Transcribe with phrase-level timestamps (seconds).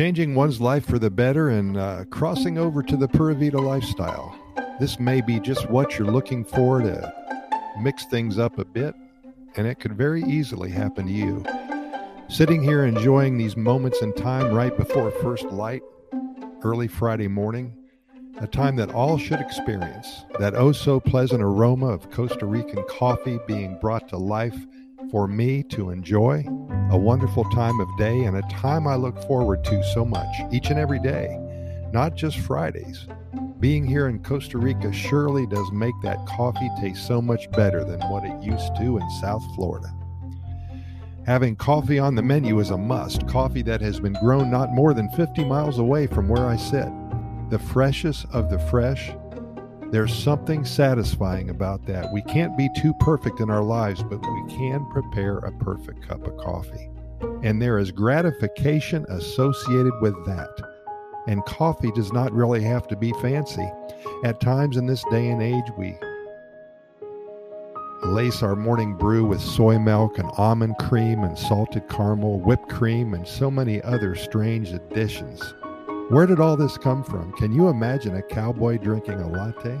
[0.00, 4.34] changing one's life for the better and uh, crossing over to the Pura Vida lifestyle.
[4.80, 7.12] This may be just what you're looking for to
[7.78, 8.94] mix things up a bit,
[9.56, 11.44] and it could very easily happen to you.
[12.30, 15.82] Sitting here enjoying these moments in time right before first light,
[16.62, 17.76] early Friday morning,
[18.38, 23.38] a time that all should experience, that oh so pleasant aroma of Costa Rican coffee
[23.46, 24.66] being brought to life
[25.10, 26.44] for me to enjoy,
[26.90, 30.70] a wonderful time of day and a time I look forward to so much each
[30.70, 31.38] and every day,
[31.92, 33.06] not just Fridays.
[33.58, 38.00] Being here in Costa Rica surely does make that coffee taste so much better than
[38.08, 39.94] what it used to in South Florida.
[41.26, 44.94] Having coffee on the menu is a must, coffee that has been grown not more
[44.94, 46.88] than 50 miles away from where I sit.
[47.50, 49.12] The freshest of the fresh.
[49.90, 52.12] There's something satisfying about that.
[52.12, 56.28] We can't be too perfect in our lives, but we can prepare a perfect cup
[56.28, 56.88] of coffee.
[57.42, 60.48] And there is gratification associated with that.
[61.26, 63.68] And coffee does not really have to be fancy.
[64.24, 65.98] At times in this day and age, we
[68.04, 73.12] lace our morning brew with soy milk and almond cream and salted caramel, whipped cream,
[73.12, 75.52] and so many other strange additions.
[76.10, 77.30] Where did all this come from?
[77.34, 79.78] Can you imagine a cowboy drinking a latte?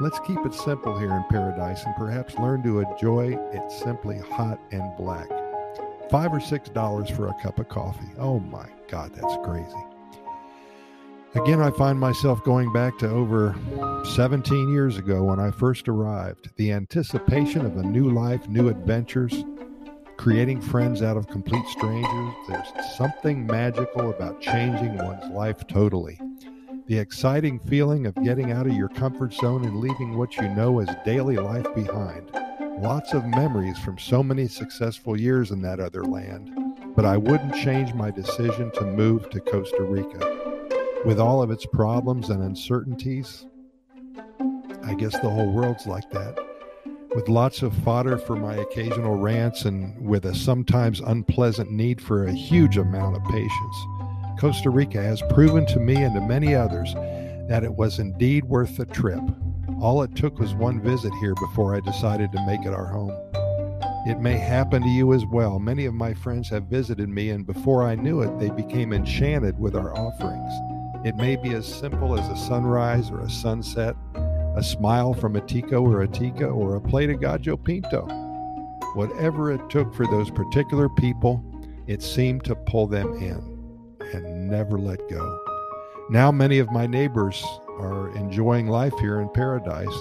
[0.00, 4.58] Let's keep it simple here in paradise and perhaps learn to enjoy it simply hot
[4.70, 5.28] and black.
[6.10, 8.08] Five or six dollars for a cup of coffee.
[8.18, 9.84] Oh my God, that's crazy.
[11.34, 13.54] Again, I find myself going back to over
[14.14, 16.48] 17 years ago when I first arrived.
[16.56, 19.44] The anticipation of a new life, new adventures,
[20.18, 22.34] creating friends out of complete strangers.
[22.48, 26.20] There's something magical about changing one's life totally.
[26.86, 30.80] The exciting feeling of getting out of your comfort zone and leaving what you know
[30.80, 32.30] as daily life behind.
[32.80, 36.50] Lots of memories from so many successful years in that other land,
[36.96, 40.58] but I wouldn't change my decision to move to Costa Rica
[41.04, 43.46] with all of its problems and uncertainties.
[44.82, 46.47] I guess the whole world's like that.
[47.14, 52.24] With lots of fodder for my occasional rants and with a sometimes unpleasant need for
[52.24, 53.76] a huge amount of patience,
[54.38, 56.92] Costa Rica has proven to me and to many others
[57.48, 59.22] that it was indeed worth the trip.
[59.80, 63.16] All it took was one visit here before I decided to make it our home.
[64.06, 65.58] It may happen to you as well.
[65.58, 69.58] Many of my friends have visited me, and before I knew it, they became enchanted
[69.58, 70.52] with our offerings.
[71.06, 73.96] It may be as simple as a sunrise or a sunset,
[74.58, 78.04] a smile from a tico or a tica, or a plate of gallo pinto.
[78.94, 81.40] Whatever it took for those particular people,
[81.86, 83.38] it seemed to pull them in
[84.12, 85.38] and never let go.
[86.10, 87.44] Now, many of my neighbors
[87.78, 89.96] are enjoying life here in paradise,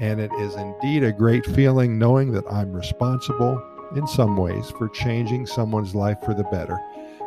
[0.00, 3.58] and it is indeed a great feeling knowing that I'm responsible
[3.96, 6.76] in some ways for changing someone's life for the better.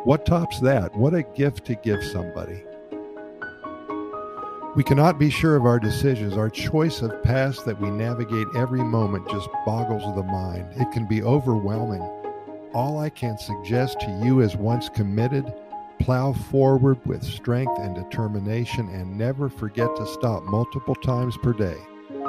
[0.04, 0.94] What tops that?
[0.94, 2.62] What a gift to give somebody.
[4.76, 6.34] We cannot be sure of our decisions.
[6.34, 10.68] Our choice of paths that we navigate every moment just boggles the mind.
[10.76, 12.02] It can be overwhelming.
[12.74, 15.52] All I can suggest to you is once committed,
[15.98, 21.76] plow forward with strength and determination and never forget to stop multiple times per day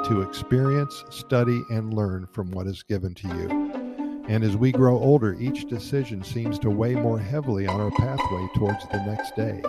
[0.08, 4.24] to experience, study, and learn from what is given to you.
[4.28, 8.48] And as we grow older, each decision seems to weigh more heavily on our pathway
[8.56, 9.62] towards the next day.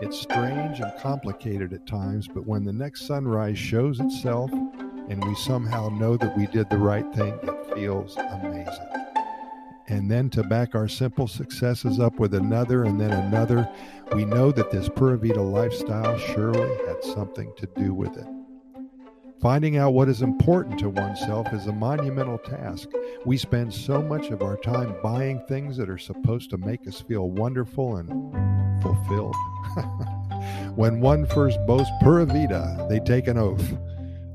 [0.00, 5.34] It's strange and complicated at times, but when the next sunrise shows itself and we
[5.34, 8.86] somehow know that we did the right thing, it feels amazing.
[9.88, 13.68] And then to back our simple successes up with another and then another,
[14.14, 18.26] we know that this Pura Vida lifestyle surely had something to do with it.
[19.40, 22.88] Finding out what is important to oneself is a monumental task.
[23.24, 27.00] We spend so much of our time buying things that are supposed to make us
[27.00, 29.34] feel wonderful and fulfilled.
[30.74, 33.72] when one first boasts Pura Vida, they take an oath.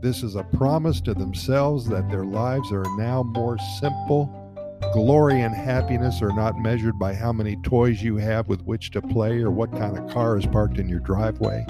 [0.01, 4.29] This is a promise to themselves that their lives are now more simple.
[4.91, 9.01] Glory and happiness are not measured by how many toys you have with which to
[9.01, 11.63] play or what kind of car is parked in your driveway.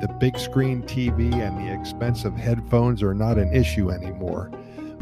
[0.00, 4.50] The big screen TV and the expensive headphones are not an issue anymore.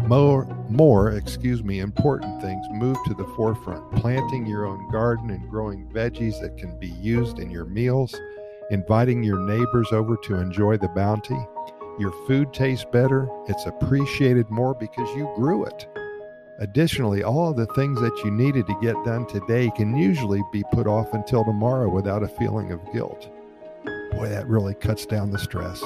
[0.08, 3.92] More, more, excuse me, important things move to the forefront.
[3.92, 8.18] Planting your own garden and growing veggies that can be used in your meals,
[8.70, 11.36] inviting your neighbors over to enjoy the bounty.
[11.98, 15.86] Your food tastes better, it's appreciated more because you grew it.
[16.58, 20.64] Additionally, all of the things that you needed to get done today can usually be
[20.72, 23.28] put off until tomorrow without a feeling of guilt.
[24.12, 25.82] Boy, that really cuts down the stress.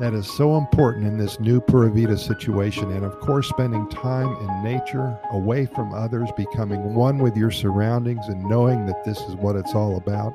[0.00, 2.90] That is so important in this new Pura Vida situation.
[2.90, 8.26] And of course, spending time in nature, away from others, becoming one with your surroundings,
[8.28, 10.34] and knowing that this is what it's all about.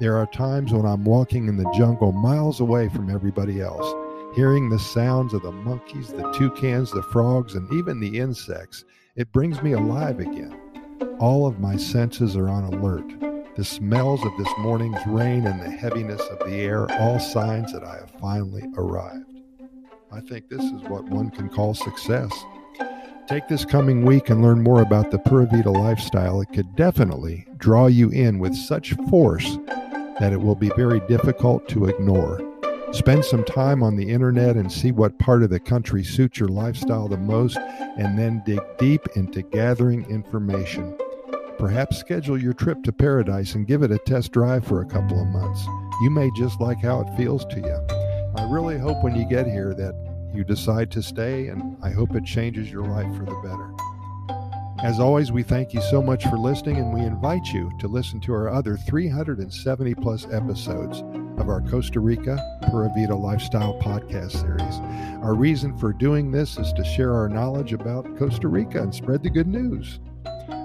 [0.00, 3.86] There are times when I'm walking in the jungle miles away from everybody else,
[4.34, 8.86] hearing the sounds of the monkeys, the toucans, the frogs, and even the insects.
[9.16, 10.58] It brings me alive again.
[11.20, 13.33] All of my senses are on alert.
[13.56, 17.84] The smells of this morning's rain and the heaviness of the air, all signs that
[17.84, 19.30] I have finally arrived.
[20.10, 22.32] I think this is what one can call success.
[23.28, 26.40] Take this coming week and learn more about the Pura Vida lifestyle.
[26.40, 29.56] It could definitely draw you in with such force
[30.18, 32.40] that it will be very difficult to ignore.
[32.92, 36.48] Spend some time on the internet and see what part of the country suits your
[36.48, 40.96] lifestyle the most, and then dig deep into gathering information.
[41.58, 45.20] Perhaps schedule your trip to paradise and give it a test drive for a couple
[45.20, 45.64] of months.
[46.02, 47.86] You may just like how it feels to you.
[48.36, 49.94] I really hope when you get here that
[50.34, 53.70] you decide to stay, and I hope it changes your life for the better.
[54.82, 58.20] As always, we thank you so much for listening, and we invite you to listen
[58.22, 61.00] to our other 370 plus episodes
[61.38, 62.36] of our Costa Rica
[62.68, 64.80] Pura Vida Lifestyle podcast series.
[65.22, 69.22] Our reason for doing this is to share our knowledge about Costa Rica and spread
[69.22, 70.00] the good news.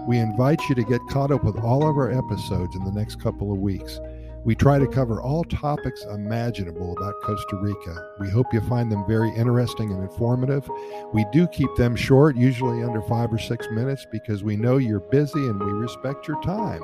[0.10, 3.22] We invite you to get caught up with all of our episodes in the next
[3.22, 4.00] couple of weeks.
[4.44, 8.10] We try to cover all topics imaginable about Costa Rica.
[8.20, 10.68] We hope you find them very interesting and informative.
[11.14, 15.00] We do keep them short, usually under five or six minutes, because we know you're
[15.00, 16.82] busy and we respect your time.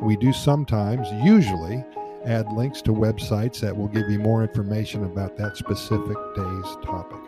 [0.00, 1.84] We do sometimes, usually,
[2.24, 7.18] add links to websites that will give you more information about that specific day's topic.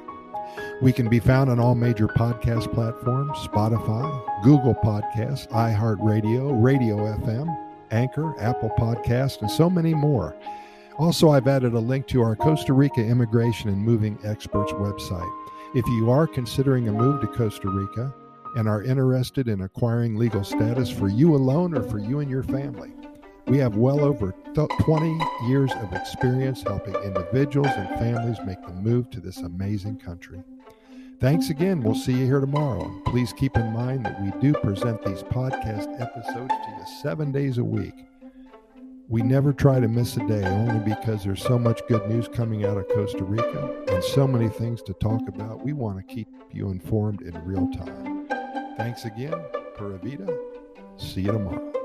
[0.83, 7.49] We can be found on all major podcast platforms Spotify, Google Podcasts, iHeartRadio, Radio FM,
[7.91, 10.37] Anchor, Apple Podcast, and so many more.
[10.99, 15.31] Also, I've added a link to our Costa Rica Immigration and Moving Experts website.
[15.75, 18.15] If you are considering a move to Costa Rica
[18.57, 22.43] and are interested in acquiring legal status for you alone or for you and your
[22.43, 22.93] family,
[23.47, 29.09] we have well over 20 years of experience helping individuals and families make the move
[29.09, 30.43] to this amazing country.
[31.19, 31.83] Thanks again.
[31.83, 32.93] We'll see you here tomorrow.
[33.07, 37.57] Please keep in mind that we do present these podcast episodes to you seven days
[37.57, 37.95] a week.
[39.09, 42.67] We never try to miss a day only because there's so much good news coming
[42.67, 45.65] out of Costa Rica and so many things to talk about.
[45.65, 48.27] We want to keep you informed in real time.
[48.77, 49.41] Thanks again.
[49.77, 50.37] Pura Vida.
[50.99, 51.76] See you tomorrow.